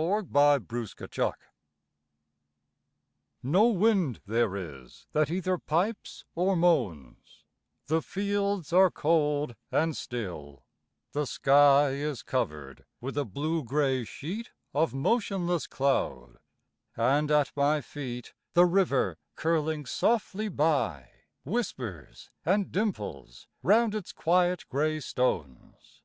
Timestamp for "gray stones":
24.68-26.02